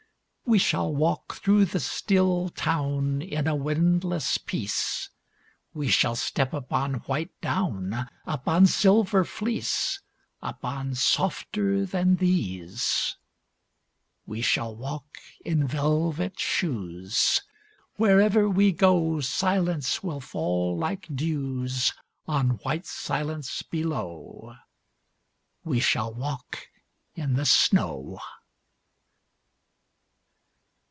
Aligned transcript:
We 0.43 0.59
shall 0.59 0.93
walk 0.93 1.35
through 1.35 1.63
the 1.63 1.79
still 1.79 2.49
town 2.49 3.21
In 3.21 3.47
a 3.47 3.55
windless 3.55 4.37
peace; 4.37 5.07
We 5.73 5.87
shall 5.87 6.17
step 6.17 6.51
upon 6.51 6.95
white 7.07 7.31
down, 7.39 8.09
Upon 8.25 8.65
silver 8.65 9.23
fleece, 9.23 10.01
Upon 10.41 10.93
softer 10.93 11.85
than 11.85 12.17
these. 12.17 13.15
We 14.25 14.41
shall 14.41 14.75
walk 14.75 15.19
in 15.45 15.65
velvet 15.65 16.37
shoes: 16.37 17.43
Wherever 17.95 18.49
we 18.49 18.73
go 18.73 19.21
Silence 19.21 20.03
will 20.03 20.19
fall 20.19 20.77
like 20.77 21.07
dews 21.15 21.93
On 22.27 22.59
white 22.65 22.85
silence 22.85 23.61
below. 23.63 24.55
We 25.63 25.79
shall 25.79 26.13
walk 26.13 26.67
in 27.15 27.35
the 27.35 27.45
snow. 27.45 28.19